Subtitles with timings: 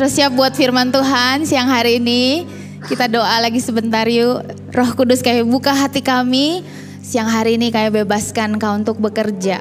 [0.00, 2.48] Terus siap buat firman Tuhan siang hari ini.
[2.88, 4.48] Kita doa lagi sebentar yuk.
[4.72, 6.64] Roh Kudus kayak buka hati kami.
[7.04, 9.60] Siang hari ini kayak bebaskan kau untuk bekerja.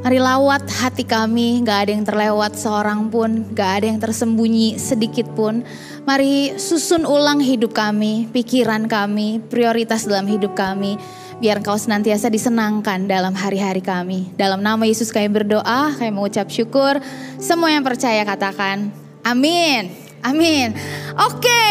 [0.00, 5.28] Mari lawat hati kami, gak ada yang terlewat seorang pun, gak ada yang tersembunyi sedikit
[5.36, 5.60] pun.
[6.08, 10.96] Mari susun ulang hidup kami, pikiran kami, prioritas dalam hidup kami.
[11.36, 14.32] Biar engkau senantiasa disenangkan dalam hari-hari kami.
[14.40, 16.96] Dalam nama Yesus kami berdoa, kami mengucap syukur.
[17.36, 19.90] Semua yang percaya katakan, amin.
[20.22, 20.74] Amin.
[21.18, 21.66] Oke,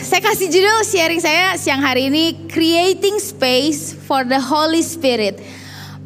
[0.00, 5.40] saya kasih judul sharing saya siang hari ini Creating Space for the Holy Spirit.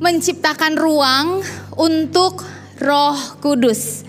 [0.02, 1.46] Menciptakan ruang
[1.78, 2.42] untuk
[2.82, 4.02] Roh Kudus.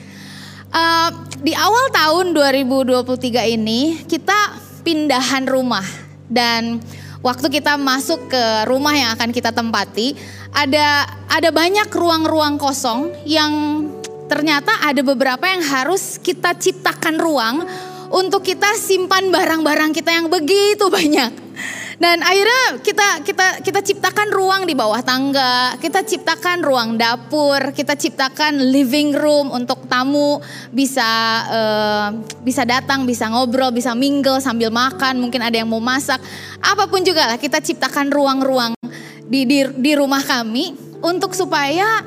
[0.73, 5.85] Uh, di awal tahun 2023 ini kita pindahan rumah
[6.25, 6.81] dan
[7.21, 10.17] waktu kita masuk ke rumah yang akan kita tempati
[10.49, 13.53] ada ada banyak ruang-ruang kosong yang
[14.33, 17.61] ternyata ada beberapa yang harus kita ciptakan ruang
[18.09, 21.29] untuk kita simpan barang-barang kita yang begitu banyak.
[22.01, 27.93] Dan akhirnya kita kita kita ciptakan ruang di bawah tangga, kita ciptakan ruang dapur, kita
[27.93, 30.41] ciptakan living room untuk tamu
[30.73, 31.05] bisa
[31.53, 32.09] uh,
[32.41, 36.17] bisa datang, bisa ngobrol, bisa mingle sambil makan, mungkin ada yang mau masak,
[36.57, 38.73] apa pun juga lah kita ciptakan ruang-ruang
[39.29, 40.73] di, di di rumah kami
[41.05, 42.01] untuk supaya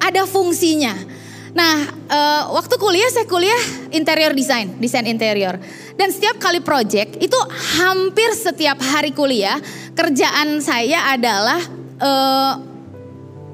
[0.00, 1.13] ada fungsinya.
[1.54, 3.62] Nah, uh, waktu kuliah saya kuliah
[3.94, 5.54] interior design, desain interior.
[5.94, 7.38] Dan setiap kali project itu
[7.78, 9.62] hampir setiap hari kuliah
[9.94, 11.62] kerjaan saya adalah
[12.02, 12.52] uh,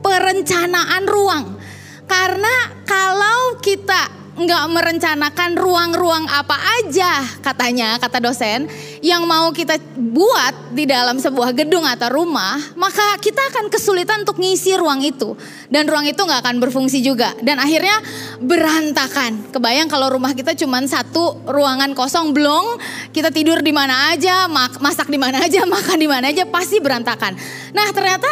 [0.00, 1.60] perencanaan ruang.
[2.08, 8.64] Karena kalau kita nggak merencanakan ruang-ruang apa aja katanya kata dosen
[9.04, 14.40] yang mau kita buat di dalam sebuah gedung atau rumah maka kita akan kesulitan untuk
[14.40, 15.36] ngisi ruang itu.
[15.68, 17.36] Dan ruang itu nggak akan berfungsi juga.
[17.44, 18.00] Dan akhirnya
[18.40, 19.52] berantakan.
[19.52, 22.80] Kebayang kalau rumah kita cuma satu ruangan kosong belum
[23.12, 24.48] kita tidur di mana aja
[24.80, 27.36] masak di mana aja makan di mana aja pasti berantakan.
[27.76, 28.28] Nah ternyata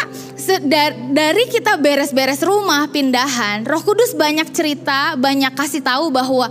[1.12, 6.48] dari kita beres-beres rumah pindahan roh kudus banyak cerita banyak kasih tahu bahwa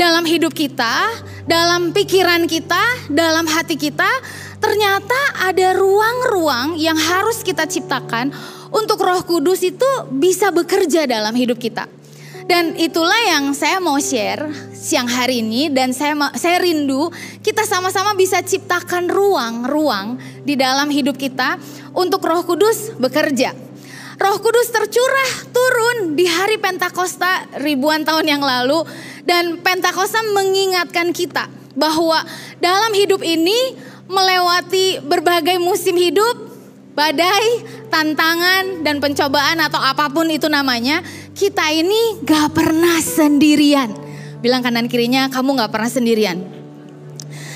[0.00, 1.12] dalam hidup kita,
[1.44, 2.80] dalam pikiran kita,
[3.12, 4.08] dalam hati kita,
[4.56, 8.32] ternyata ada ruang-ruang yang harus kita ciptakan
[8.72, 11.99] untuk Roh Kudus itu bisa bekerja dalam hidup kita.
[12.50, 17.06] Dan itulah yang saya mau share siang hari ini dan saya saya rindu
[17.46, 21.62] kita sama-sama bisa ciptakan ruang-ruang di dalam hidup kita
[21.94, 23.54] untuk Roh Kudus bekerja.
[24.18, 28.82] Roh Kudus tercurah turun di hari Pentakosta ribuan tahun yang lalu
[29.22, 31.46] dan Pentakosta mengingatkan kita
[31.78, 32.18] bahwa
[32.58, 33.78] dalam hidup ini
[34.10, 36.49] melewati berbagai musim hidup,
[37.00, 41.00] badai, tantangan dan pencobaan atau apa pun itu namanya,
[41.32, 43.88] kita ini gak pernah sendirian.
[44.44, 46.36] Bilang kanan kirinya, kamu gak pernah sendirian.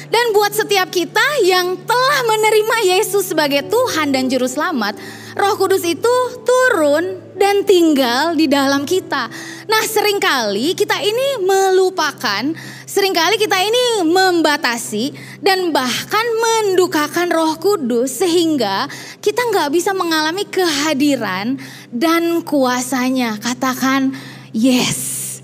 [0.09, 4.97] Dan buat setiap kita yang telah menerima Yesus sebagai Tuhan dan Juru Selamat,
[5.35, 6.15] Roh Kudus itu
[6.47, 9.27] turun dan tinggal di dalam kita.
[9.67, 12.55] Nah, sering kali kita ini melupakan,
[12.87, 15.11] sering kali kita ini membatasi
[15.43, 18.87] dan bahkan mendukakan Roh Kudus sehingga
[19.19, 21.59] kita nggak bisa mengalami kehadiran
[21.91, 23.35] dan kuasanya.
[23.43, 24.15] Katakan
[24.55, 25.43] yes.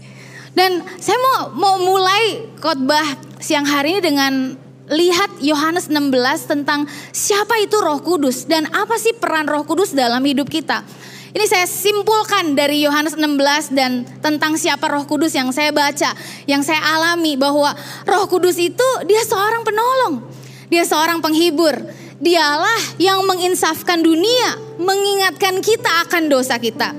[0.55, 4.55] Dan saya mau mau mulai khotbah siang hari ini dengan
[4.91, 6.85] lihat Yohanes 16 tentang
[7.15, 10.83] siapa itu Roh Kudus dan apa sih peran Roh Kudus dalam hidup kita.
[11.31, 16.11] Ini saya simpulkan dari Yohanes 16 dan tentang siapa Roh Kudus yang saya baca,
[16.51, 17.71] yang saya alami bahwa
[18.03, 20.27] Roh Kudus itu dia seorang penolong.
[20.67, 21.75] Dia seorang penghibur.
[22.21, 26.93] Dialah yang menginsafkan dunia, mengingatkan kita akan dosa kita.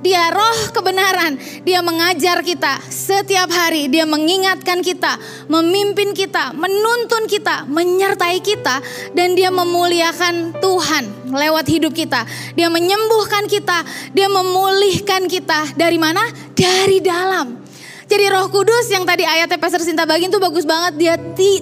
[0.00, 1.38] Dia roh kebenaran.
[1.64, 3.88] Dia mengajar kita setiap hari.
[3.92, 5.16] Dia mengingatkan kita,
[5.48, 8.80] memimpin kita, menuntun kita, menyertai kita.
[9.16, 12.24] Dan dia memuliakan Tuhan lewat hidup kita.
[12.56, 13.84] Dia menyembuhkan kita.
[14.12, 15.76] Dia memulihkan kita.
[15.76, 16.24] Dari mana?
[16.56, 17.66] Dari dalam.
[18.06, 20.94] Jadi roh kudus yang tadi ayatnya Pastor Sinta bagiin tuh bagus banget.
[20.94, 21.14] Dia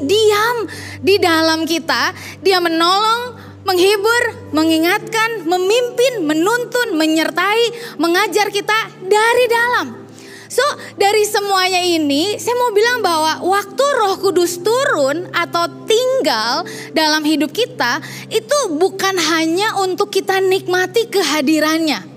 [0.04, 0.56] diam
[1.00, 2.12] di dalam kita.
[2.44, 3.32] Dia menolong,
[3.64, 4.22] menghibur,
[4.52, 9.86] mengingatkan, memimpin, menuntun, menyertai, mengajar kita dari dalam.
[10.54, 10.62] So,
[10.94, 16.62] dari semuanya ini, saya mau bilang bahwa waktu Roh Kudus turun atau tinggal
[16.94, 17.98] dalam hidup kita,
[18.30, 22.13] itu bukan hanya untuk kita nikmati kehadirannya.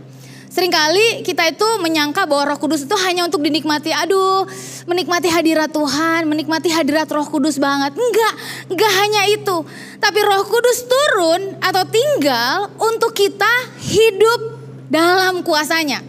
[0.57, 3.93] Seringkali kita itu menyangka bahwa Roh Kudus itu hanya untuk dinikmati.
[3.93, 4.49] Aduh,
[4.89, 7.93] menikmati hadirat Tuhan, menikmati hadirat Roh Kudus banget.
[7.93, 8.33] Enggak,
[8.65, 9.61] enggak hanya itu.
[10.01, 13.53] Tapi Roh Kudus turun atau tinggal untuk kita
[13.85, 14.57] hidup
[14.89, 16.01] dalam kuasanya.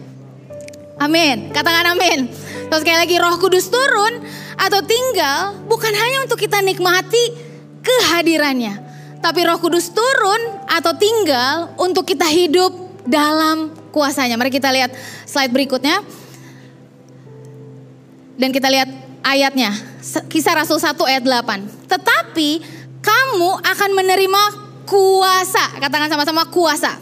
[0.99, 1.53] Amin.
[1.55, 2.27] Katakan amin.
[2.67, 4.19] Terus sekali lagi roh kudus turun
[4.59, 7.39] atau tinggal bukan hanya untuk kita nikmati
[7.79, 8.75] kehadirannya.
[9.23, 12.75] Tapi roh kudus turun atau tinggal untuk kita hidup
[13.07, 14.39] dalam kuasanya.
[14.39, 14.93] Mari kita lihat
[15.25, 16.01] slide berikutnya.
[18.39, 18.87] Dan kita lihat
[19.19, 19.75] ayatnya.
[20.31, 21.91] Kisah Rasul 1 ayat 8.
[21.91, 22.49] Tetapi
[23.03, 24.43] kamu akan menerima
[24.87, 25.75] kuasa.
[25.83, 26.95] Katakan sama-sama kuasa.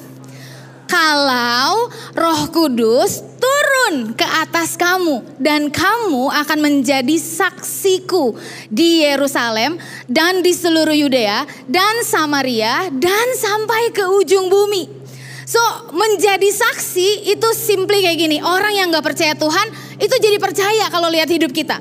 [0.88, 5.22] Kalau roh kudus turun ke atas kamu.
[5.38, 8.34] Dan kamu akan menjadi saksiku
[8.72, 15.07] di Yerusalem dan di seluruh Yudea dan Samaria dan sampai ke ujung bumi.
[15.48, 15.64] So
[15.96, 18.38] menjadi saksi itu simply kayak gini.
[18.44, 21.80] Orang yang gak percaya Tuhan itu jadi percaya kalau lihat hidup kita.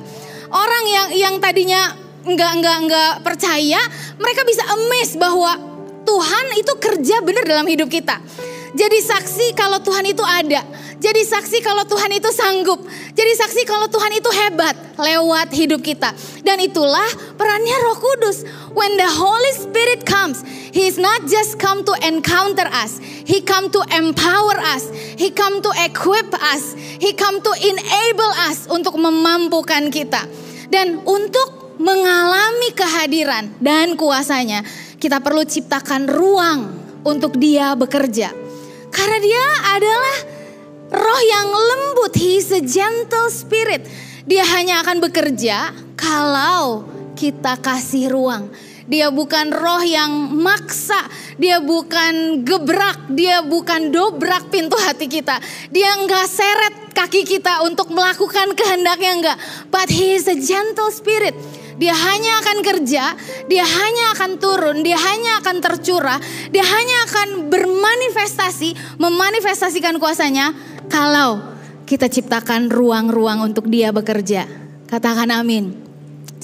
[0.55, 3.79] Orang yang yang tadinya nggak nggak nggak percaya,
[4.19, 5.59] mereka bisa amazed bahwa
[6.07, 8.23] Tuhan itu kerja benar dalam hidup kita.
[8.76, 10.61] Jadi saksi kalau Tuhan itu ada.
[11.00, 12.84] Jadi saksi kalau Tuhan itu sanggup.
[13.17, 16.12] Jadi saksi kalau Tuhan itu hebat lewat hidup kita.
[16.44, 17.08] Dan itulah
[17.40, 18.44] perannya Roh Kudus.
[18.76, 20.44] When the Holy Spirit comes,
[20.76, 23.00] He is not just come to encounter us.
[23.00, 24.93] He come to empower us.
[25.17, 26.76] He come to equip us.
[26.76, 30.28] He come to enable us untuk memampukan kita.
[30.69, 34.61] Dan untuk mengalami kehadiran dan kuasanya,
[35.00, 36.61] kita perlu ciptakan ruang
[37.08, 38.46] untuk dia bekerja.
[38.97, 39.47] Karena dia
[39.77, 40.17] adalah
[40.97, 42.13] roh yang lembut.
[42.17, 43.85] He is a gentle spirit.
[44.25, 48.49] Dia hanya akan bekerja kalau kita kasih ruang.
[48.87, 51.11] Dia bukan roh yang maksa,
[51.43, 55.43] dia bukan gebrak, dia bukan dobrak pintu hati kita.
[55.75, 59.39] Dia enggak seret kaki kita untuk melakukan kehendaknya enggak.
[59.75, 61.35] But he is a gentle spirit.
[61.76, 63.12] Dia hanya akan kerja,
[63.52, 66.17] dia hanya akan turun, dia hanya akan tercurah,
[66.49, 70.56] dia hanya akan bermanifestasi, memanifestasikan kuasanya
[70.88, 71.44] kalau
[71.84, 74.49] kita ciptakan ruang-ruang untuk dia bekerja.
[74.88, 75.87] Katakan amin.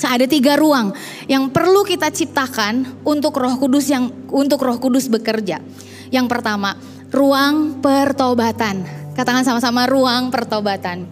[0.03, 0.91] Ada tiga ruang
[1.31, 5.63] yang perlu kita ciptakan untuk Roh Kudus yang untuk Roh Kudus bekerja.
[6.11, 6.75] Yang pertama,
[7.15, 8.83] ruang pertobatan.
[9.15, 11.07] Katakan sama-sama ruang pertobatan.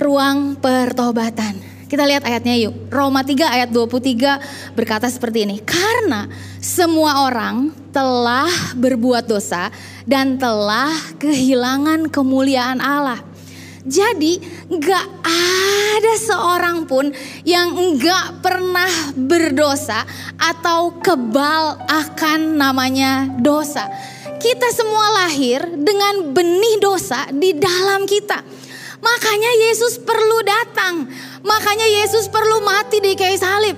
[0.00, 1.71] Ruang pertobatan.
[1.92, 2.88] Kita lihat ayatnya yuk.
[2.88, 5.60] Roma 3 ayat 23 berkata seperti ini.
[5.60, 6.24] Karena
[6.56, 8.48] semua orang telah
[8.80, 9.68] berbuat dosa
[10.08, 10.88] dan telah
[11.20, 13.20] kehilangan kemuliaan Allah.
[13.84, 14.40] Jadi
[14.72, 17.12] gak ada seorang pun
[17.44, 20.08] yang gak pernah berdosa
[20.40, 23.84] atau kebal akan namanya dosa.
[24.40, 28.61] Kita semua lahir dengan benih dosa di dalam kita.
[29.02, 31.10] Makanya Yesus perlu datang.
[31.42, 33.76] Makanya Yesus perlu mati di kayu salib.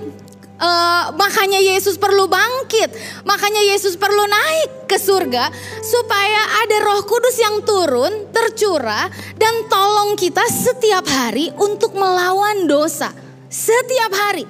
[0.55, 2.87] Uh, makanya Yesus perlu bangkit,
[3.27, 5.51] makanya Yesus perlu naik ke surga
[5.83, 13.11] supaya ada Roh Kudus yang turun, tercurah dan tolong kita setiap hari untuk melawan dosa.
[13.51, 14.47] Setiap hari.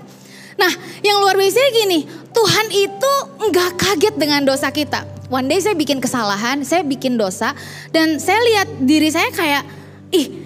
[0.62, 0.69] Nah,
[1.01, 3.13] yang luar biasa gini, Tuhan itu
[3.50, 5.10] nggak kaget dengan dosa kita.
[5.33, 7.57] One day saya bikin kesalahan, saya bikin dosa
[7.89, 9.66] dan saya lihat diri saya kayak,
[10.13, 10.44] ih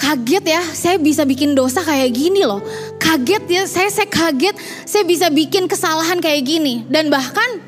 [0.00, 2.64] kaget ya saya bisa bikin dosa kayak gini loh.
[2.96, 4.56] Kaget ya saya saya kaget
[4.88, 6.88] saya bisa bikin kesalahan kayak gini.
[6.88, 7.60] Dan bahkan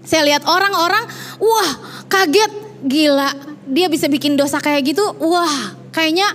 [0.00, 1.04] saya lihat orang-orang
[1.36, 1.70] wah
[2.08, 2.72] kaget.
[2.80, 3.28] Gila
[3.68, 6.32] dia bisa bikin dosa kayak gitu wah kayaknya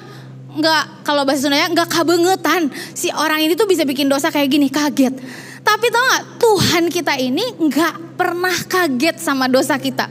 [0.56, 2.70] nggak kalau bahasa Sunda ya nggak kabengetan.
[2.94, 5.18] Si orang ini tuh bisa bikin dosa kayak gini kaget.
[5.66, 10.06] Tapi tau gak Tuhan kita ini nggak pernah kaget sama dosa kita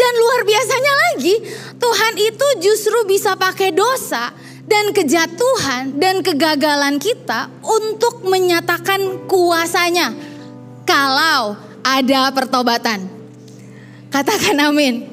[0.00, 1.34] dan luar biasanya lagi,
[1.76, 4.32] Tuhan itu justru bisa pakai dosa
[4.64, 10.16] dan kejatuhan dan kegagalan kita untuk menyatakan kuasanya.
[10.88, 11.52] Kalau
[11.84, 13.04] ada pertobatan.
[14.08, 15.04] Katakan amin.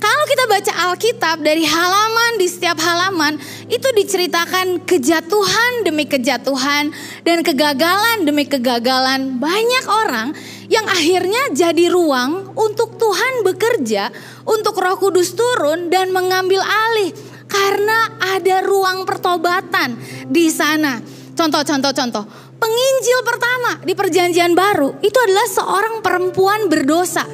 [0.00, 3.36] Kalau kita baca Alkitab dari halaman di setiap halaman
[3.68, 6.88] itu diceritakan kejatuhan demi kejatuhan
[7.20, 10.32] dan kegagalan demi kegagalan banyak orang
[10.70, 14.14] yang akhirnya jadi ruang untuk Tuhan bekerja,
[14.46, 17.10] untuk Roh Kudus turun dan mengambil alih
[17.50, 19.98] karena ada ruang pertobatan
[20.30, 21.02] di sana.
[21.34, 22.24] Contoh, contoh, contoh.
[22.60, 27.26] Penginjil pertama di perjanjian baru itu adalah seorang perempuan berdosa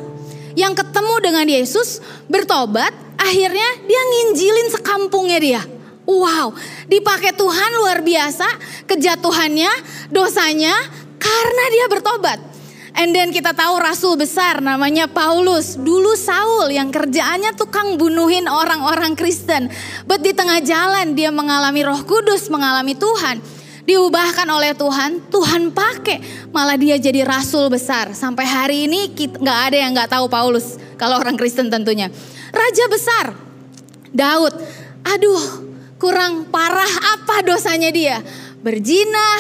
[0.57, 2.01] yang ketemu dengan Yesus,
[2.33, 5.63] bertobat, akhirnya dia nginjilin sekampungnya dia.
[6.09, 6.55] Wow,
[6.89, 8.47] dipakai Tuhan luar biasa
[8.89, 9.69] kejatuhannya,
[10.09, 10.73] dosanya
[11.19, 12.56] karena dia bertobat.
[12.97, 15.77] And then kita tahu rasul besar namanya Paulus.
[15.77, 19.69] Dulu Saul yang kerjaannya tukang bunuhin orang-orang Kristen.
[20.09, 23.45] But di tengah jalan dia mengalami roh kudus, mengalami Tuhan
[23.87, 28.13] diubahkan oleh Tuhan, Tuhan pakai malah dia jadi rasul besar.
[28.13, 32.11] Sampai hari ini nggak ada yang nggak tahu Paulus kalau orang Kristen tentunya.
[32.51, 33.27] Raja besar,
[34.11, 34.53] Daud.
[35.07, 35.71] Aduh,
[36.03, 38.19] kurang parah apa dosanya dia?
[38.59, 39.39] Berjinah,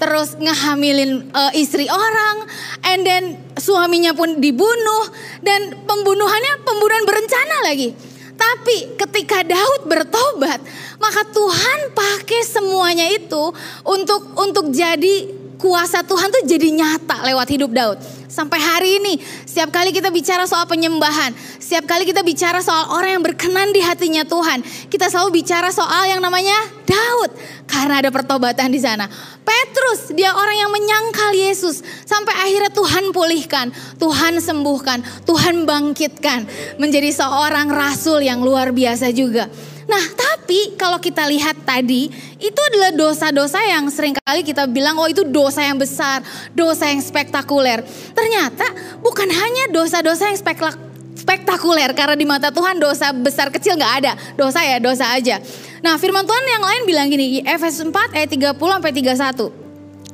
[0.00, 2.48] terus ngehamilin uh, istri orang,
[2.88, 3.24] and then
[3.60, 5.04] suaminya pun dibunuh,
[5.44, 7.92] dan pembunuhannya pembunuhan berencana lagi.
[8.40, 10.64] Tapi ketika Daud bertobat,
[10.96, 13.52] maka Tuhan pakai semuanya itu
[13.84, 15.28] untuk untuk jadi
[15.60, 18.00] kuasa Tuhan tuh jadi nyata lewat hidup Daud.
[18.30, 23.20] Sampai hari ini, setiap kali kita bicara soal penyembahan, setiap kali kita bicara soal orang
[23.20, 26.56] yang berkenan di hatinya Tuhan, kita selalu bicara soal yang namanya
[26.88, 27.36] Daud
[27.68, 29.04] karena ada pertobatan di sana.
[29.50, 36.46] Petrus, dia orang yang menyangkal Yesus sampai akhirnya Tuhan pulihkan, Tuhan sembuhkan, Tuhan bangkitkan
[36.78, 39.50] menjadi seorang rasul yang luar biasa juga.
[39.90, 42.06] Nah, tapi kalau kita lihat tadi,
[42.38, 46.22] itu adalah dosa-dosa yang sering kali kita bilang, oh itu dosa yang besar,
[46.54, 47.82] dosa yang spektakuler.
[48.14, 48.70] Ternyata
[49.02, 50.89] bukan hanya dosa-dosa yang spektakuler,
[51.26, 54.12] karena di mata Tuhan dosa besar kecil nggak ada.
[54.36, 55.40] Dosa ya, dosa aja.
[55.80, 59.70] Nah firman Tuhan yang lain bilang gini, Efesus 4 ayat 30 sampai 31.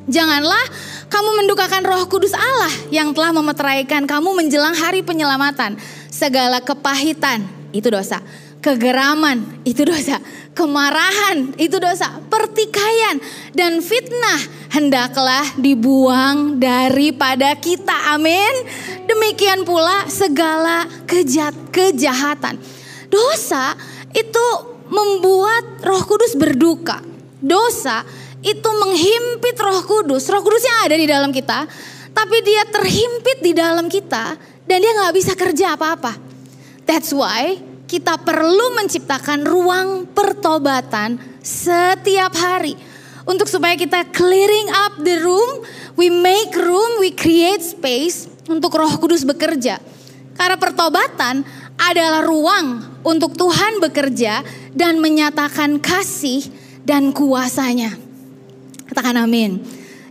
[0.07, 0.65] Janganlah
[1.11, 5.75] kamu mendukakan roh kudus Allah yang telah memeteraikan kamu menjelang hari penyelamatan.
[6.07, 7.45] Segala kepahitan,
[7.75, 8.23] itu dosa
[8.67, 10.19] kegeraman itu dosa,
[10.51, 13.23] kemarahan itu dosa, pertikaian
[13.55, 14.43] dan fitnah
[14.75, 18.11] hendaklah dibuang daripada kita.
[18.11, 18.67] Amin.
[19.07, 22.59] Demikian pula segala kejat kejahatan.
[23.07, 23.79] Dosa
[24.11, 24.47] itu
[24.91, 26.99] membuat Roh Kudus berduka.
[27.39, 28.03] Dosa
[28.43, 30.27] itu menghimpit Roh Kudus.
[30.27, 31.71] Roh Kudus yang ada di dalam kita,
[32.11, 34.35] tapi dia terhimpit di dalam kita
[34.67, 36.19] dan dia nggak bisa kerja apa-apa.
[36.83, 42.75] That's why kita perlu menciptakan ruang pertobatan setiap hari.
[43.27, 45.67] Untuk supaya kita clearing up the room,
[45.99, 49.83] we make room, we create space untuk roh kudus bekerja.
[50.39, 51.43] Karena pertobatan
[51.75, 56.47] adalah ruang untuk Tuhan bekerja dan menyatakan kasih
[56.87, 57.99] dan kuasanya.
[58.87, 59.59] Katakan amin.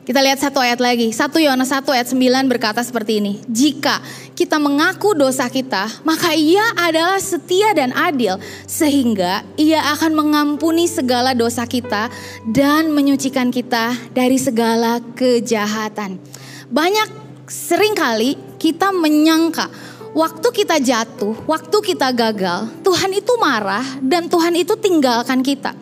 [0.06, 1.10] Kita lihat satu ayat lagi.
[1.10, 3.42] Satu Yohanes 1 ayat 9 berkata seperti ini.
[3.50, 3.98] Jika
[4.38, 8.38] kita mengaku dosa kita, maka ia adalah setia dan adil.
[8.70, 12.14] Sehingga ia akan mengampuni segala dosa kita
[12.46, 16.22] dan menyucikan kita dari segala kejahatan.
[16.70, 17.10] Banyak
[17.50, 19.74] sering kali kita menyangka
[20.14, 25.74] waktu kita jatuh, waktu kita gagal, Tuhan itu marah dan Tuhan itu tinggalkan kita.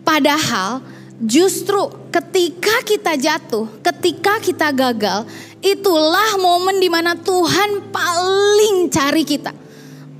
[0.00, 0.80] Padahal
[1.20, 5.28] Justru ketika kita jatuh, ketika kita gagal,
[5.60, 9.52] itulah momen di mana Tuhan paling cari kita,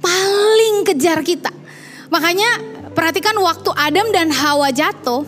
[0.04, 1.49] paling kejar kita.
[2.12, 2.61] Makanya
[2.92, 5.25] perhatikan waktu Adam dan Hawa jatuh,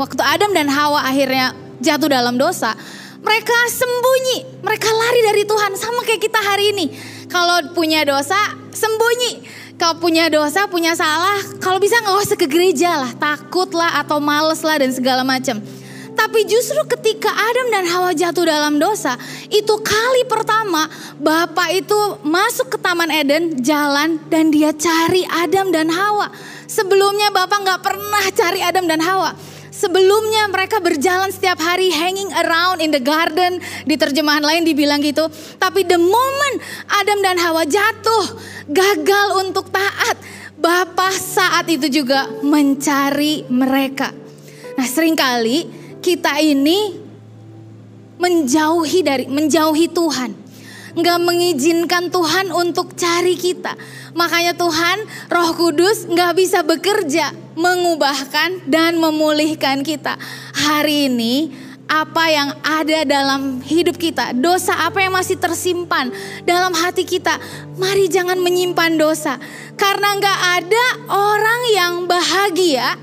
[0.00, 1.52] waktu Adam dan Hawa akhirnya
[1.84, 2.72] jatuh dalam dosa,
[3.20, 6.86] mereka sembunyi, mereka lari dari Tuhan sama kayak kita hari ini.
[7.28, 8.38] Kalau punya dosa,
[8.72, 9.44] sembunyi
[9.82, 14.22] kalau punya dosa, punya salah, kalau bisa nggak usah ke gereja lah, takut lah atau
[14.22, 15.58] males lah dan segala macam.
[16.14, 19.18] Tapi justru ketika Adam dan Hawa jatuh dalam dosa,
[19.50, 20.86] itu kali pertama
[21.18, 26.30] Bapak itu masuk ke Taman Eden, jalan dan dia cari Adam dan Hawa.
[26.70, 29.34] Sebelumnya Bapak nggak pernah cari Adam dan Hawa.
[29.72, 33.56] Sebelumnya mereka berjalan setiap hari hanging around in the garden.
[33.88, 35.32] Di terjemahan lain dibilang gitu.
[35.56, 36.56] Tapi the moment
[36.92, 38.36] Adam dan Hawa jatuh,
[38.68, 40.20] gagal untuk taat.
[40.60, 44.12] Bapak saat itu juga mencari mereka.
[44.76, 45.64] Nah sering kali
[46.04, 47.00] kita ini
[48.20, 50.30] menjauhi dari menjauhi Tuhan
[50.92, 53.72] nggak mengizinkan Tuhan untuk cari kita.
[54.12, 54.98] Makanya Tuhan
[55.32, 60.16] Roh Kudus nggak bisa bekerja mengubahkan dan memulihkan kita.
[60.56, 61.52] Hari ini
[61.92, 66.08] apa yang ada dalam hidup kita, dosa apa yang masih tersimpan
[66.48, 67.36] dalam hati kita,
[67.76, 69.36] mari jangan menyimpan dosa.
[69.76, 72.96] Karena nggak ada orang yang bahagia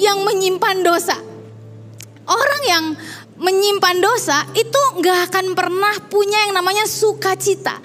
[0.00, 1.16] yang menyimpan dosa.
[2.28, 2.84] Orang yang
[3.38, 7.76] menyimpan dosa itu nggak akan pernah punya yang namanya sukacita.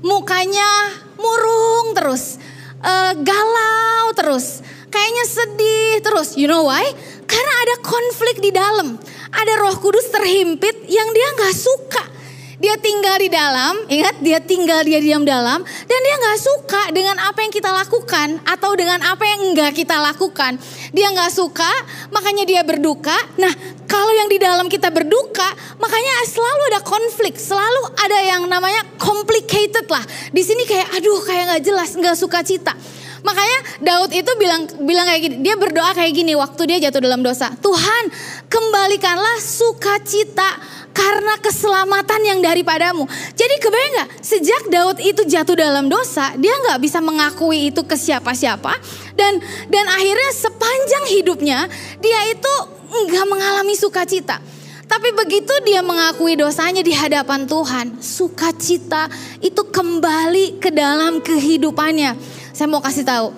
[0.00, 2.38] Mukanya murung terus,
[2.86, 6.38] uh, galau terus, kayaknya sedih terus.
[6.38, 6.86] You know why?
[7.26, 8.94] Karena ada konflik di dalam.
[9.34, 12.16] Ada roh kudus terhimpit yang dia nggak suka
[12.56, 17.20] dia tinggal di dalam, ingat dia tinggal dia diam dalam dan dia nggak suka dengan
[17.20, 20.56] apa yang kita lakukan atau dengan apa yang enggak kita lakukan.
[20.96, 21.68] Dia nggak suka,
[22.08, 23.12] makanya dia berduka.
[23.36, 23.52] Nah,
[23.84, 25.48] kalau di dalam kita berduka,
[25.80, 30.04] makanya selalu ada konflik, selalu ada yang namanya complicated lah.
[30.28, 32.76] Di sini kayak aduh kayak nggak jelas, nggak suka cita.
[33.24, 37.24] Makanya Daud itu bilang bilang kayak gini, dia berdoa kayak gini waktu dia jatuh dalam
[37.24, 37.48] dosa.
[37.58, 38.04] Tuhan,
[38.52, 40.60] kembalikanlah sukacita
[40.92, 43.08] karena keselamatan yang daripadamu.
[43.32, 44.10] Jadi kebayang gak?
[44.20, 48.76] Sejak Daud itu jatuh dalam dosa, dia gak bisa mengakui itu ke siapa-siapa.
[49.16, 49.40] Dan
[49.72, 51.58] dan akhirnya sepanjang hidupnya
[52.04, 54.38] dia itu nggak mengalami sukacita.
[54.86, 59.10] Tapi begitu dia mengakui dosanya di hadapan Tuhan, sukacita
[59.42, 62.14] itu kembali ke dalam kehidupannya.
[62.54, 63.34] Saya mau kasih tahu,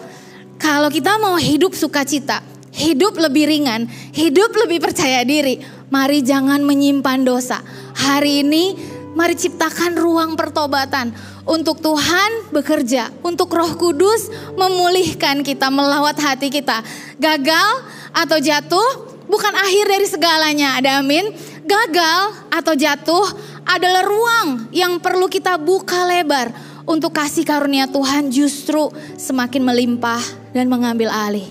[0.60, 2.44] kalau kita mau hidup sukacita,
[2.76, 7.64] hidup lebih ringan, hidup lebih percaya diri, mari jangan menyimpan dosa.
[7.96, 8.76] Hari ini
[9.16, 11.16] mari ciptakan ruang pertobatan
[11.48, 16.84] untuk Tuhan bekerja, untuk Roh Kudus memulihkan kita, melawat hati kita.
[17.16, 17.70] Gagal
[18.12, 20.80] atau jatuh, bukan akhir dari segalanya.
[20.80, 21.30] Ada amin.
[21.68, 23.26] Gagal atau jatuh
[23.68, 26.50] adalah ruang yang perlu kita buka lebar
[26.88, 28.88] untuk kasih karunia Tuhan justru
[29.20, 30.24] semakin melimpah
[30.56, 31.44] dan mengambil alih.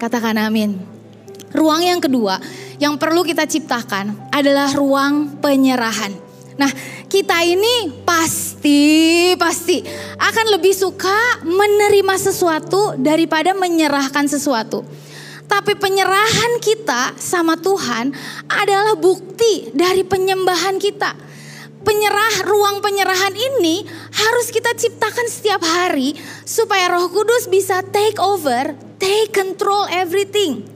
[0.00, 0.80] Katakan amin.
[1.52, 2.40] Ruang yang kedua
[2.80, 6.16] yang perlu kita ciptakan adalah ruang penyerahan.
[6.58, 6.70] Nah,
[7.06, 9.78] kita ini pasti pasti
[10.18, 14.82] akan lebih suka menerima sesuatu daripada menyerahkan sesuatu.
[15.48, 18.12] Tapi penyerahan kita sama Tuhan
[18.46, 21.16] adalah bukti dari penyembahan kita.
[21.78, 23.80] Penyerah ruang penyerahan ini
[24.12, 26.12] harus kita ciptakan setiap hari
[26.44, 30.68] supaya Roh Kudus bisa take over, take control everything.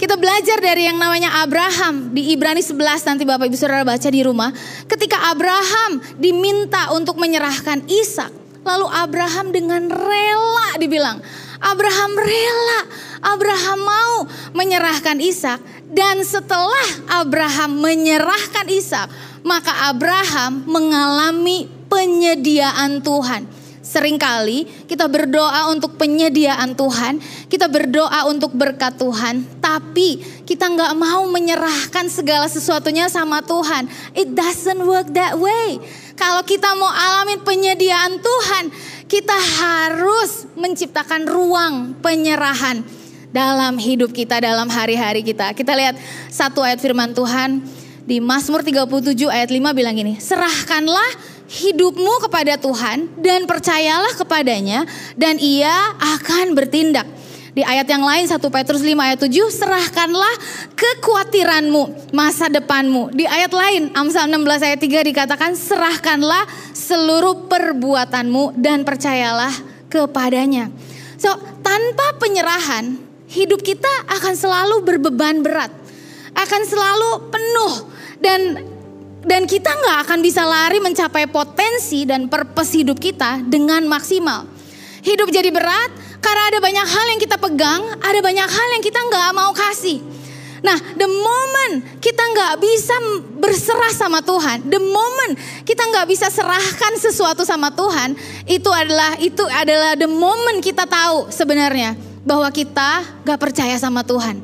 [0.00, 4.24] Kita belajar dari yang namanya Abraham di Ibrani 11 nanti Bapak Ibu Saudara baca di
[4.24, 4.48] rumah.
[4.88, 8.32] Ketika Abraham diminta untuk menyerahkan Ishak,
[8.64, 11.20] lalu Abraham dengan rela dibilang,
[11.60, 12.80] Abraham rela,
[13.20, 14.09] Abraham mau
[14.56, 15.60] menyerahkan Ishak
[15.90, 19.10] dan setelah Abraham menyerahkan Ishak,
[19.42, 23.60] maka Abraham mengalami penyediaan Tuhan.
[23.90, 27.18] Seringkali kita berdoa untuk penyediaan Tuhan,
[27.50, 33.90] kita berdoa untuk berkat Tuhan, tapi kita nggak mau menyerahkan segala sesuatunya sama Tuhan.
[34.14, 35.82] It doesn't work that way.
[36.14, 38.64] Kalau kita mau alamin penyediaan Tuhan,
[39.10, 42.86] kita harus menciptakan ruang penyerahan
[43.30, 45.54] dalam hidup kita, dalam hari-hari kita.
[45.54, 45.98] Kita lihat
[46.30, 47.62] satu ayat firman Tuhan
[48.06, 51.10] di Mazmur 37 ayat 5 bilang gini, serahkanlah
[51.50, 54.86] hidupmu kepada Tuhan dan percayalah kepadanya
[55.18, 57.06] dan ia akan bertindak.
[57.50, 60.34] Di ayat yang lain 1 Petrus 5 ayat 7 serahkanlah
[60.78, 63.10] kekhawatiranmu masa depanmu.
[63.10, 69.50] Di ayat lain Amsal 16 ayat 3 dikatakan serahkanlah seluruh perbuatanmu dan percayalah
[69.90, 70.70] kepadanya.
[71.18, 75.70] So tanpa penyerahan hidup kita akan selalu berbeban berat.
[76.34, 77.74] Akan selalu penuh
[78.18, 78.40] dan
[79.22, 84.48] dan kita nggak akan bisa lari mencapai potensi dan purpose hidup kita dengan maksimal.
[85.00, 85.90] Hidup jadi berat,
[86.20, 90.00] karena ada banyak hal yang kita pegang, ada banyak hal yang kita nggak mau kasih.
[90.60, 92.96] Nah, the moment kita nggak bisa
[93.40, 98.12] berserah sama Tuhan, the moment kita nggak bisa serahkan sesuatu sama Tuhan,
[98.44, 104.40] itu adalah itu adalah the moment kita tahu sebenarnya bahwa kita nggak percaya sama Tuhan.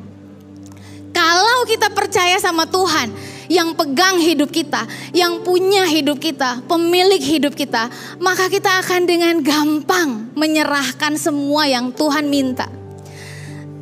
[1.13, 3.09] Kalau kita percaya sama Tuhan,
[3.47, 4.85] yang pegang hidup kita,
[5.15, 11.89] yang punya hidup kita, pemilik hidup kita, maka kita akan dengan gampang menyerahkan semua yang
[11.95, 12.67] Tuhan minta.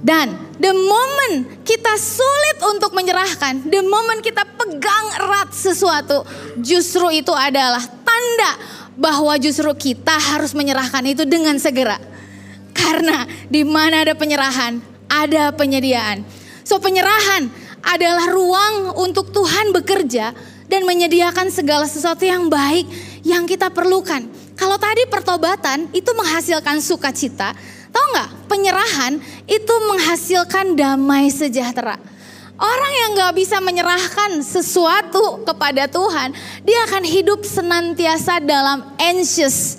[0.05, 6.21] Dan the moment kita sulit untuk menyerahkan, the moment kita pegang erat sesuatu,
[6.61, 8.51] justru itu adalah tanda
[8.95, 11.97] bahwa justru kita harus menyerahkan itu dengan segera.
[12.75, 16.27] Karena di mana ada penyerahan, ada penyediaan.
[16.67, 17.47] So penyerahan
[17.85, 20.35] adalah ruang untuk Tuhan bekerja
[20.65, 22.83] dan menyediakan segala sesuatu yang baik
[23.23, 24.25] yang kita perlukan.
[24.57, 27.53] Kalau tadi pertobatan itu menghasilkan sukacita,
[27.93, 28.29] tahu nggak?
[28.49, 29.13] Penyerahan
[29.45, 31.95] itu menghasilkan damai sejahtera.
[32.55, 36.31] Orang yang nggak bisa menyerahkan sesuatu kepada Tuhan,
[36.63, 39.75] dia akan hidup senantiasa dalam anxious,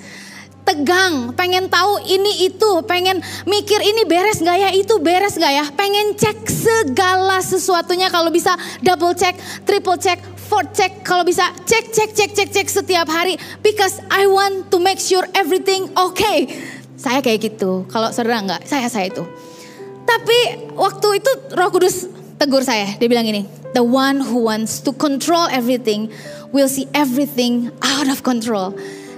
[0.66, 5.64] tegang, pengen tahu ini itu, pengen mikir ini beres gak ya, itu beres gak ya,
[5.79, 10.18] pengen cek segala sesuatunya kalau bisa double check, triple check,
[10.50, 14.83] fourth check, kalau bisa cek cek cek cek cek setiap hari because I want to
[14.83, 16.50] make sure everything okay.
[16.98, 19.22] Saya kayak gitu, kalau saudara enggak, saya saya itu.
[20.02, 20.38] Tapi
[20.74, 22.11] waktu itu Roh Kudus
[22.42, 23.46] tegur saya, dia bilang ini,
[23.79, 26.11] the one who wants to control everything
[26.50, 28.74] will see everything out of control.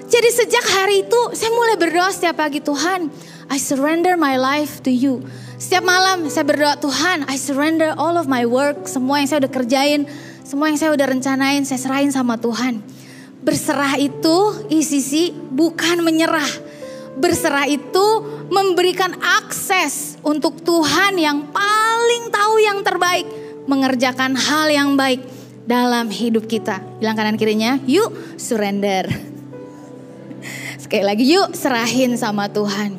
[0.09, 3.13] Jadi sejak hari itu saya mulai berdoa setiap pagi Tuhan,
[3.53, 5.21] I surrender my life to you.
[5.61, 9.53] Setiap malam saya berdoa Tuhan, I surrender all of my work, semua yang saya udah
[9.53, 10.09] kerjain,
[10.49, 12.81] semua yang saya udah rencanain, saya serahin sama Tuhan.
[13.45, 16.49] Berserah itu ICC bukan menyerah.
[17.21, 18.07] Berserah itu
[18.49, 23.29] memberikan akses untuk Tuhan yang paling tahu yang terbaik.
[23.69, 25.21] Mengerjakan hal yang baik
[25.69, 26.81] dalam hidup kita.
[26.97, 29.37] Bilang kanan kirinya, yuk surrender.
[30.89, 32.97] Sekali lagi yuk serahin sama Tuhan.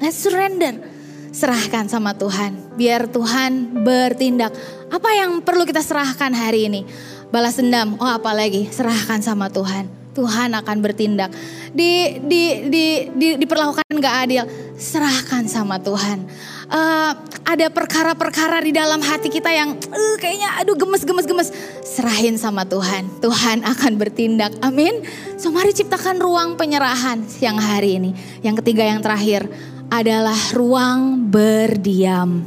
[0.00, 0.96] Let's surrender.
[1.36, 2.80] serahkan sama Tuhan.
[2.80, 4.56] Biar Tuhan bertindak.
[4.88, 6.88] Apa yang perlu kita serahkan hari ini?
[7.28, 9.84] Balas dendam, oh apalagi serahkan sama Tuhan.
[10.16, 11.28] Tuhan akan bertindak.
[11.76, 14.48] Di, di, di, di, diperlakukan gak adil,
[14.80, 16.24] serahkan sama Tuhan.
[16.64, 17.12] Uh,
[17.44, 21.52] ada perkara-perkara di dalam hati kita yang uh, kayaknya aduh gemes gemes gemes
[21.84, 25.04] serahin sama Tuhan Tuhan akan bertindak amin
[25.36, 29.44] so mari ciptakan ruang penyerahan siang hari ini yang ketiga yang terakhir
[29.92, 32.44] adalah ruang berdiam.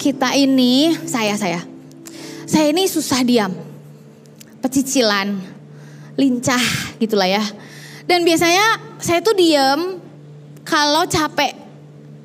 [0.00, 1.60] Kita ini, saya, saya,
[2.48, 3.52] saya ini susah diam.
[4.60, 5.36] Pecicilan,
[6.16, 6.64] lincah
[7.00, 7.44] gitulah ya.
[8.04, 10.00] Dan biasanya saya tuh diam
[10.64, 11.56] kalau capek.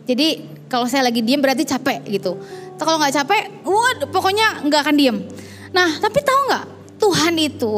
[0.08, 2.35] Jadi kalau saya lagi diam berarti capek gitu.
[2.75, 5.17] Kalau nggak capek, wah pokoknya nggak akan diem.
[5.71, 6.65] Nah tapi tahu nggak
[6.99, 7.75] Tuhan itu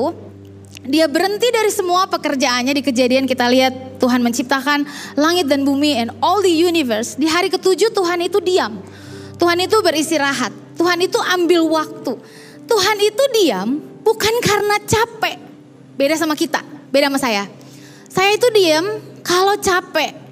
[0.81, 6.09] dia berhenti dari semua pekerjaannya di kejadian kita lihat Tuhan menciptakan langit dan bumi and
[6.25, 7.13] all the universe.
[7.13, 8.81] Di hari ketujuh Tuhan itu diam.
[9.37, 10.49] Tuhan itu beristirahat.
[10.73, 12.17] Tuhan itu ambil waktu.
[12.65, 15.37] Tuhan itu diam bukan karena capek.
[15.93, 17.43] Beda sama kita, beda sama saya.
[18.09, 18.85] Saya itu diam
[19.21, 20.26] kalau capek.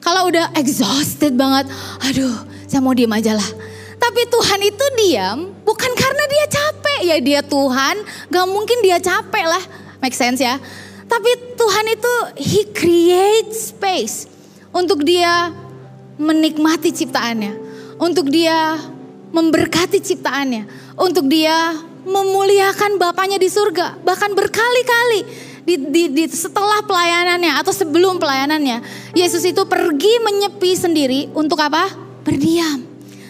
[0.00, 1.68] Kalau udah exhausted banget,
[2.00, 2.34] aduh
[2.64, 3.50] saya mau diam aja lah.
[4.00, 7.00] Tapi Tuhan itu diam bukan karena dia capek.
[7.04, 7.96] Ya dia Tuhan,
[8.28, 9.64] gak mungkin dia capek lah
[10.00, 10.56] Make sense ya?
[11.04, 14.24] Tapi Tuhan itu He create space
[14.72, 15.52] untuk dia
[16.16, 17.52] menikmati ciptaannya,
[18.00, 18.80] untuk dia
[19.30, 21.76] memberkati ciptaannya, untuk dia
[22.08, 28.82] memuliakan Bapaknya di surga, bahkan berkali-kali di, di, di setelah pelayanannya atau sebelum pelayanannya,
[29.14, 31.86] Yesus itu pergi menyepi sendiri untuk apa?
[32.26, 32.82] Berdiam.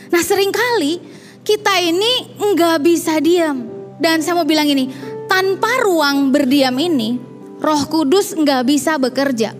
[0.08, 0.96] Nah sering kali
[1.44, 3.68] kita ini nggak bisa diam.
[4.00, 4.88] Dan saya mau bilang ini,
[5.28, 7.20] tanpa ruang berdiam ini,
[7.60, 9.52] Roh Kudus nggak bisa bekerja.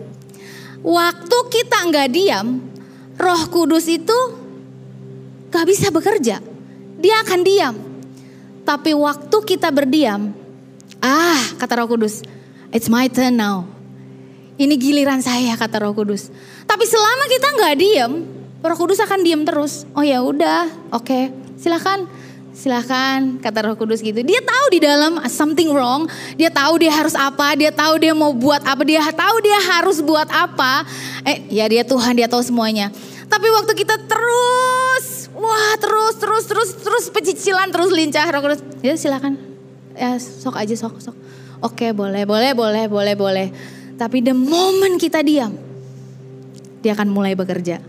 [0.81, 2.65] Waktu kita nggak diam,
[3.21, 4.17] Roh Kudus itu
[5.53, 6.41] nggak bisa bekerja.
[6.97, 7.77] Dia akan diam.
[8.65, 10.33] Tapi waktu kita berdiam,
[11.05, 12.25] ah kata Roh Kudus,
[12.71, 13.67] it's my turn now.
[14.61, 16.29] Ini giliran saya kata Roh Kudus.
[16.69, 18.13] Tapi selama kita nggak diam,
[18.61, 19.89] Roh Kudus akan diam terus.
[19.97, 22.09] Oh ya udah, oke, okay, silakan
[22.61, 24.21] silahkan kata roh kudus gitu.
[24.21, 26.05] Dia tahu di dalam something wrong,
[26.37, 30.05] dia tahu dia harus apa, dia tahu dia mau buat apa, dia tahu dia harus
[30.05, 30.85] buat apa.
[31.25, 32.93] Eh ya dia Tuhan, dia tahu semuanya.
[33.31, 38.61] Tapi waktu kita terus, wah terus, terus, terus, terus pecicilan, terus lincah roh kudus.
[38.85, 39.41] Ya silahkan,
[39.97, 41.17] ya sok aja sok, sok.
[41.61, 43.49] Oke boleh, boleh, boleh, boleh, boleh.
[44.01, 45.53] Tapi the moment kita diam,
[46.81, 47.85] dia akan mulai bekerja.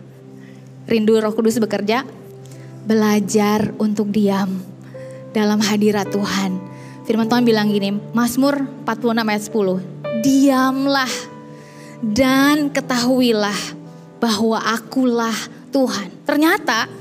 [0.83, 2.03] Rindu roh kudus bekerja,
[2.83, 4.59] belajar untuk diam
[5.31, 6.59] dalam hadirat Tuhan.
[7.07, 10.19] Firman Tuhan bilang gini, Mazmur 46 ayat 10.
[10.21, 11.13] Diamlah
[12.03, 13.57] dan ketahuilah
[14.19, 15.37] bahwa akulah
[15.71, 16.11] Tuhan.
[16.27, 16.91] Ternyata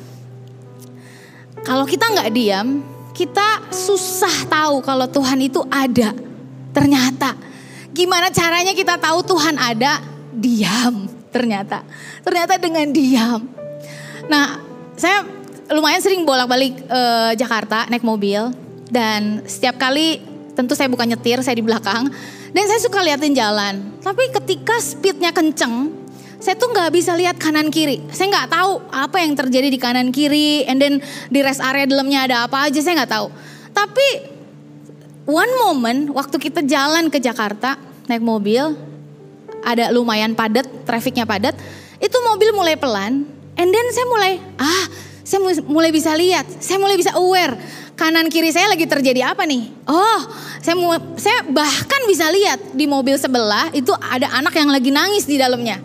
[1.66, 2.80] kalau kita nggak diam,
[3.12, 6.29] kita susah tahu kalau Tuhan itu ada.
[6.70, 7.34] Ternyata
[7.90, 10.02] gimana caranya kita tahu Tuhan ada?
[10.30, 11.10] Diam.
[11.30, 11.86] Ternyata,
[12.26, 13.46] ternyata dengan diam.
[14.26, 14.58] Nah,
[14.98, 15.22] saya
[15.70, 18.50] lumayan sering bolak-balik uh, Jakarta naik mobil
[18.90, 20.18] dan setiap kali
[20.58, 22.10] tentu saya bukan nyetir, saya di belakang
[22.50, 23.94] dan saya suka liatin jalan.
[24.02, 25.94] Tapi ketika speednya kenceng,
[26.42, 28.02] saya tuh nggak bisa lihat kanan kiri.
[28.10, 30.98] Saya nggak tahu apa yang terjadi di kanan kiri, and then
[31.30, 33.30] di rest area dalamnya ada apa aja saya nggak tahu.
[33.70, 34.06] Tapi
[35.30, 37.78] one moment waktu kita jalan ke Jakarta
[38.10, 38.74] naik mobil,
[39.62, 41.54] ada lumayan padat, trafficnya padat,
[42.02, 43.22] itu mobil mulai pelan,
[43.54, 44.84] and then saya mulai ah
[45.22, 47.54] saya mulai bisa lihat, saya mulai bisa aware
[47.94, 49.70] kanan kiri saya lagi terjadi apa nih.
[49.84, 50.20] Oh,
[50.58, 50.74] saya
[51.20, 55.78] saya bahkan bisa lihat di mobil sebelah itu ada anak yang lagi nangis di dalamnya.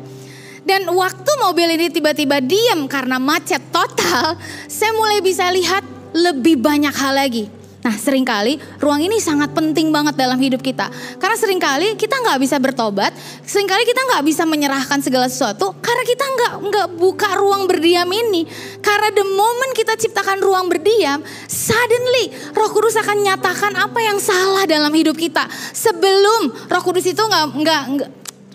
[0.66, 4.34] Dan waktu mobil ini tiba-tiba diam karena macet total,
[4.66, 7.46] saya mulai bisa lihat lebih banyak hal lagi.
[7.86, 10.90] Nah sering kali ruang ini sangat penting banget dalam hidup kita.
[11.22, 13.14] Karena sering kali kita nggak bisa bertobat,
[13.46, 18.10] sering kali kita nggak bisa menyerahkan segala sesuatu karena kita nggak nggak buka ruang berdiam
[18.10, 18.50] ini.
[18.82, 24.66] Karena the moment kita ciptakan ruang berdiam, suddenly Roh Kudus akan nyatakan apa yang salah
[24.66, 25.46] dalam hidup kita.
[25.70, 27.82] Sebelum Roh Kudus itu nggak nggak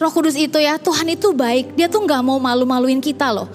[0.02, 3.46] Roh Kudus itu ya Tuhan itu baik, dia tuh nggak mau malu-maluin kita loh.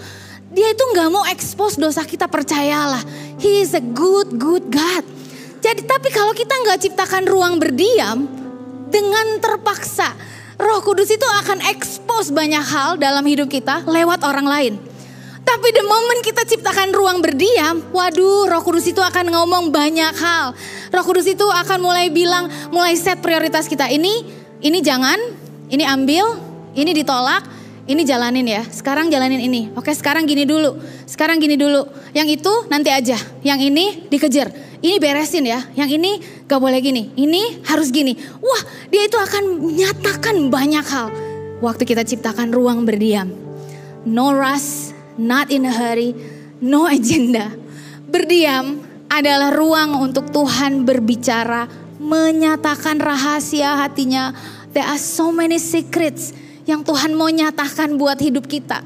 [0.56, 3.04] Dia itu nggak mau expose dosa kita percayalah.
[3.44, 5.15] He is a good good God.
[5.66, 8.30] Jadi tapi kalau kita nggak ciptakan ruang berdiam
[8.94, 10.14] dengan terpaksa
[10.62, 14.74] Roh Kudus itu akan expose banyak hal dalam hidup kita lewat orang lain.
[15.42, 20.54] Tapi the moment kita ciptakan ruang berdiam, waduh Roh Kudus itu akan ngomong banyak hal.
[20.94, 23.90] Roh Kudus itu akan mulai bilang, mulai set prioritas kita.
[23.90, 24.26] Ini,
[24.62, 25.18] ini jangan,
[25.70, 26.38] ini ambil,
[26.74, 27.46] ini ditolak,
[27.86, 28.66] ini jalanin ya.
[28.66, 29.70] Sekarang jalanin ini.
[29.78, 30.82] Oke, sekarang gini dulu.
[31.06, 31.86] Sekarang gini dulu.
[32.18, 33.18] Yang itu nanti aja.
[33.46, 34.50] Yang ini dikejar.
[34.86, 35.66] Ini beresin ya.
[35.74, 36.12] Yang ini
[36.46, 37.10] gak boleh gini.
[37.18, 38.14] Ini harus gini.
[38.38, 38.62] Wah,
[38.94, 41.10] dia itu akan menyatakan banyak hal.
[41.58, 43.34] Waktu kita ciptakan ruang berdiam.
[44.06, 46.14] No rush, not in a hurry,
[46.62, 47.50] no agenda.
[48.06, 48.78] Berdiam
[49.10, 51.66] adalah ruang untuk Tuhan berbicara,
[51.98, 54.38] menyatakan rahasia hatinya.
[54.70, 56.30] There are so many secrets
[56.70, 58.86] yang Tuhan mau nyatakan buat hidup kita.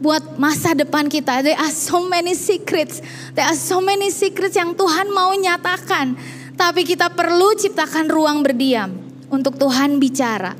[0.00, 1.44] Buat masa depan kita.
[1.44, 3.04] There are so many secrets.
[3.36, 6.16] There are so many secrets yang Tuhan mau nyatakan.
[6.56, 8.96] Tapi kita perlu ciptakan ruang berdiam.
[9.28, 10.56] Untuk Tuhan bicara.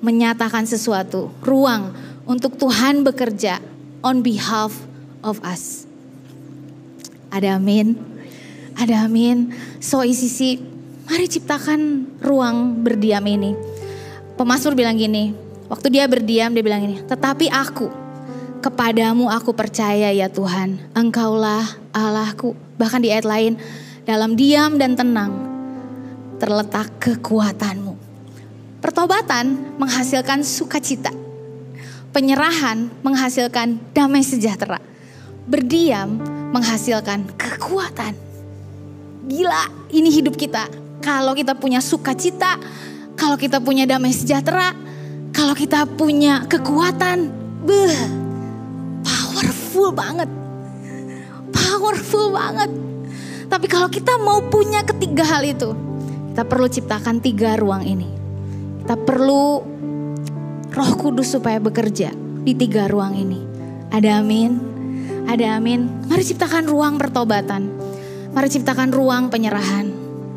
[0.00, 1.30] Menyatakan sesuatu.
[1.44, 1.92] Ruang
[2.24, 3.60] untuk Tuhan bekerja.
[4.00, 4.74] On behalf
[5.20, 5.84] of us.
[7.28, 7.94] Ada amin.
[8.74, 9.52] Ada amin.
[9.78, 10.58] So sih,
[11.06, 13.54] mari ciptakan ruang berdiam ini.
[14.34, 15.36] Pemasmur bilang gini,
[15.72, 18.01] Waktu dia berdiam dia bilang ini, tetapi aku
[18.62, 22.54] kepadamu aku percaya ya Tuhan, engkaulah Allahku.
[22.78, 23.58] Bahkan di ayat lain,
[24.06, 25.34] dalam diam dan tenang
[26.38, 27.94] terletak kekuatanmu.
[28.78, 31.10] Pertobatan menghasilkan sukacita.
[32.14, 34.78] Penyerahan menghasilkan damai sejahtera.
[35.46, 36.18] Berdiam
[36.50, 38.14] menghasilkan kekuatan.
[39.26, 40.66] Gila, ini hidup kita.
[40.98, 42.58] Kalau kita punya sukacita,
[43.14, 44.74] kalau kita punya damai sejahtera,
[45.30, 47.30] kalau kita punya kekuatan,
[47.62, 48.21] beh,
[49.82, 50.30] powerful banget.
[51.50, 52.70] Powerful banget.
[53.50, 55.74] Tapi kalau kita mau punya ketiga hal itu,
[56.30, 58.06] kita perlu ciptakan tiga ruang ini.
[58.78, 59.58] Kita perlu
[60.70, 62.14] roh kudus supaya bekerja
[62.46, 63.42] di tiga ruang ini.
[63.90, 64.50] Ada amin?
[65.26, 66.06] Ada amin?
[66.06, 67.66] Mari ciptakan ruang pertobatan.
[68.30, 69.90] Mari ciptakan ruang penyerahan.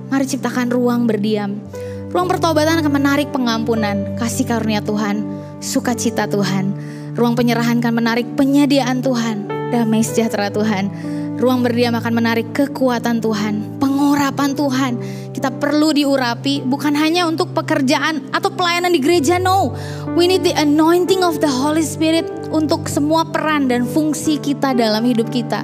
[0.10, 1.62] Mari ciptakan ruang berdiam.
[2.10, 5.21] Ruang pertobatan akan menarik pengampunan, kasih karunia Tuhan,
[5.62, 6.94] sukacita Tuhan.
[7.15, 10.91] Ruang penyerahan akan menarik penyediaan Tuhan, damai sejahtera Tuhan.
[11.39, 14.93] Ruang berdiam akan menarik kekuatan Tuhan, pengurapan Tuhan.
[15.32, 19.71] Kita perlu diurapi bukan hanya untuk pekerjaan atau pelayanan di gereja, no.
[20.19, 25.08] We need the anointing of the Holy Spirit untuk semua peran dan fungsi kita dalam
[25.08, 25.63] hidup kita.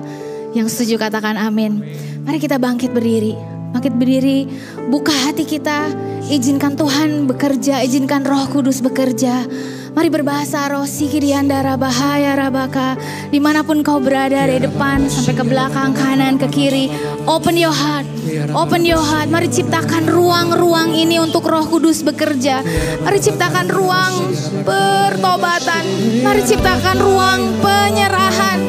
[0.56, 1.84] Yang setuju katakan amin.
[2.24, 3.36] Mari kita bangkit berdiri.
[3.76, 4.48] Bangkit berdiri,
[4.88, 5.88] buka hati kita,
[6.32, 9.44] Izinkan Tuhan bekerja, izinkan Roh Kudus bekerja.
[9.92, 12.96] Mari berbahasa roh sikiriandara bahaya rabaka.
[13.28, 16.88] Di mana pun kau berada dari depan sampai ke belakang, kanan, ke kiri.
[17.28, 18.08] Open your heart,
[18.56, 19.28] open your heart.
[19.28, 22.64] Mari ciptakan ruang-ruang ini untuk roh kudus bekerja.
[23.04, 24.32] Mari ciptakan ruang
[24.64, 25.84] pertobatan.
[26.24, 28.60] Mari ciptakan ruang penyerahan.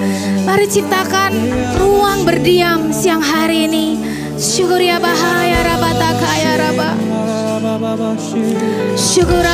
[0.42, 1.32] Mari ciptakan
[1.78, 3.94] ruang berdiam siang hari ini.
[4.42, 7.11] Syukur ya bahaya rabata kaya rabah.
[8.98, 9.46] Syukur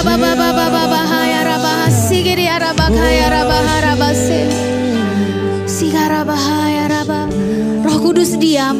[1.92, 2.49] Sigiri
[7.85, 8.77] Roh Kudus diam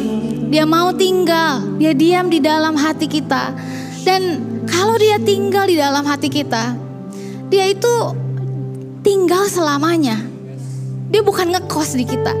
[0.49, 3.53] Dia mau tinggal Dia diam di dalam hati kita
[4.01, 6.73] Dan kalau dia tinggal di dalam hati kita
[7.53, 7.95] Dia itu
[9.05, 10.17] tinggal selamanya
[11.13, 12.33] Dia bukan ngekos di kita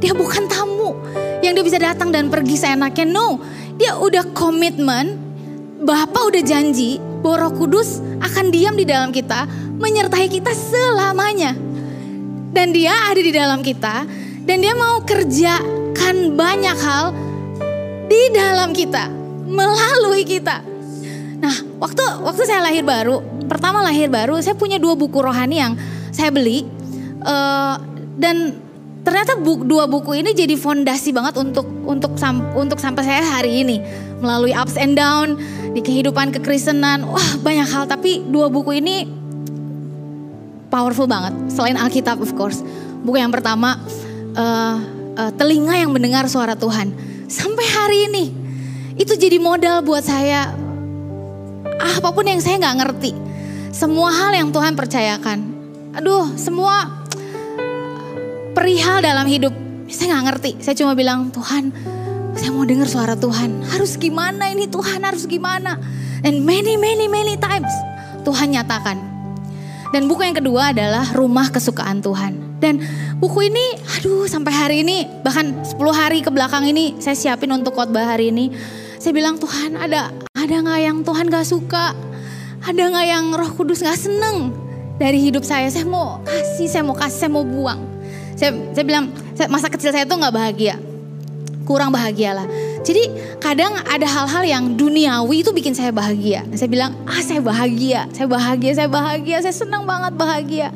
[0.00, 0.96] Dia bukan tamu
[1.44, 3.36] Yang dia bisa datang dan pergi seenaknya No
[3.76, 5.21] Dia udah komitmen
[5.82, 9.50] Bapak udah janji bahwa Roh Kudus akan diam di dalam kita,
[9.82, 11.58] menyertai kita selamanya.
[12.54, 14.06] Dan dia ada di dalam kita
[14.46, 17.10] dan dia mau kerjakan banyak hal
[18.06, 19.10] di dalam kita,
[19.50, 20.62] melalui kita.
[21.42, 23.18] Nah, waktu waktu saya lahir baru,
[23.50, 25.74] pertama lahir baru, saya punya dua buku rohani yang
[26.14, 26.62] saya beli
[27.26, 27.74] uh,
[28.14, 28.61] dan
[29.02, 32.14] ternyata dua buku ini jadi fondasi banget untuk untuk
[32.54, 33.82] untuk sampai saya hari ini.
[34.22, 35.34] Melalui ups and down
[35.74, 37.02] di kehidupan kekristenan.
[37.10, 37.90] Wah banyak hal.
[37.90, 39.06] Tapi dua buku ini
[40.70, 41.34] powerful banget.
[41.50, 42.62] Selain Alkitab of course.
[43.02, 43.82] Buku yang pertama
[44.38, 44.76] uh,
[45.18, 46.94] uh, telinga yang mendengar suara Tuhan.
[47.26, 48.24] Sampai hari ini
[48.94, 50.54] itu jadi modal buat saya.
[51.82, 53.10] Apa pun yang saya nggak ngerti.
[53.74, 55.38] Semua hal yang Tuhan percayakan.
[55.98, 57.01] Aduh semua
[58.62, 59.50] perihal dalam hidup.
[59.90, 60.50] Saya nggak ngerti.
[60.62, 61.74] Saya cuma bilang Tuhan,
[62.38, 63.66] saya mau dengar suara Tuhan.
[63.66, 65.02] Harus gimana ini Tuhan?
[65.02, 65.82] Harus gimana?
[66.22, 67.66] And many many many times
[68.22, 69.02] Tuhan nyatakan.
[69.90, 72.62] Dan buku yang kedua adalah Rumah Kesukaan Tuhan.
[72.62, 72.78] Dan
[73.18, 77.74] buku ini, aduh sampai hari ini, bahkan 10 hari ke belakang ini saya siapin untuk
[77.74, 78.54] khotbah hari ini.
[79.02, 81.98] Saya bilang Tuhan ada ada nggak yang Tuhan gak suka?
[82.62, 84.54] Ada nggak yang Roh Kudus gak seneng
[85.02, 85.66] dari hidup saya?
[85.66, 87.91] Saya mau kasih, saya mau kasih, saya mau buang.
[88.34, 89.12] Saya, saya bilang
[89.48, 90.74] masa kecil saya tuh nggak bahagia,
[91.68, 92.46] kurang bahagia lah.
[92.82, 93.06] Jadi
[93.38, 96.42] kadang ada hal-hal yang duniawi itu bikin saya bahagia.
[96.58, 100.68] Saya bilang ah saya bahagia, saya bahagia, saya bahagia, saya senang banget bahagia.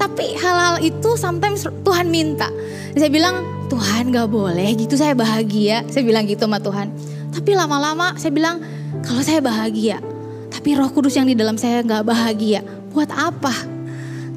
[0.00, 2.48] Tapi hal-hal itu sometimes Tuhan minta.
[2.96, 5.84] Saya bilang, Tuhan gak boleh gitu saya bahagia.
[5.92, 6.88] Saya bilang gitu sama Tuhan.
[7.36, 8.64] Tapi lama-lama saya bilang,
[9.04, 10.00] kalau saya bahagia,
[10.48, 12.64] tapi roh kudus yang di dalam saya gak bahagia.
[12.96, 13.52] Buat apa?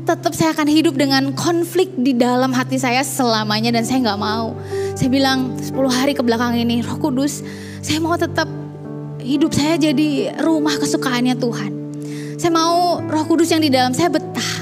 [0.03, 4.51] Tetap saya akan hidup dengan konflik di dalam hati saya selamanya dan saya gak mau.
[4.99, 7.39] Saya bilang 10 hari ke belakang ini, roh kudus,
[7.79, 8.45] saya mau tetap
[9.23, 11.71] hidup saya jadi rumah kesukaannya Tuhan.
[12.35, 14.53] Saya mau roh kudus yang di dalam saya betah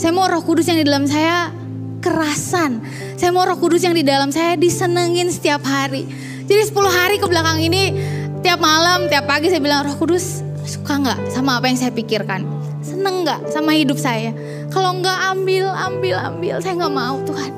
[0.00, 1.52] saya mau roh kudus yang di dalam saya
[2.00, 2.80] kerasan.
[3.20, 6.08] Saya mau roh kudus yang di dalam saya disenengin setiap hari.
[6.48, 7.92] Jadi 10 hari ke belakang ini
[8.40, 12.48] tiap malam, tiap pagi saya bilang roh kudus suka nggak sama apa yang saya pikirkan?
[12.80, 14.32] Seneng nggak sama hidup saya?
[14.70, 16.54] Kalau nggak ambil, ambil, ambil.
[16.62, 17.52] Saya nggak mau Tuhan.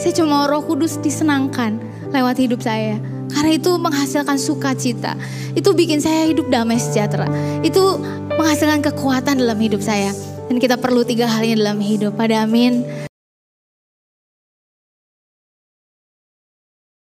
[0.00, 1.76] Saya cuma roh kudus disenangkan
[2.10, 2.96] lewat hidup saya.
[3.32, 5.12] Karena itu menghasilkan sukacita.
[5.52, 7.28] Itu bikin saya hidup damai sejahtera.
[7.60, 8.00] Itu
[8.32, 10.12] menghasilkan kekuatan dalam hidup saya.
[10.48, 12.16] Dan kita perlu tiga hal ini dalam hidup.
[12.16, 13.05] Pada amin.